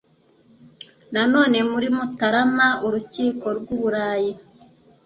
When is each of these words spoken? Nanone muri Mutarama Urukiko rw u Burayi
Nanone 1.13 1.57
muri 1.71 1.87
Mutarama 1.95 2.67
Urukiko 2.85 3.45
rw 3.59 3.67
u 3.75 3.77
Burayi 3.81 4.31